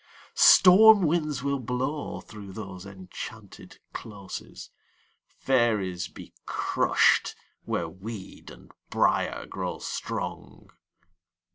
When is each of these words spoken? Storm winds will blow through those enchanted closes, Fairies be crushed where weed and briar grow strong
Storm 0.33 1.03
winds 1.05 1.43
will 1.43 1.59
blow 1.59 2.21
through 2.21 2.53
those 2.53 2.87
enchanted 2.87 3.77
closes, 3.93 4.71
Fairies 5.27 6.07
be 6.07 6.33
crushed 6.47 7.35
where 7.65 7.87
weed 7.87 8.49
and 8.49 8.71
briar 8.89 9.45
grow 9.45 9.77
strong 9.77 10.71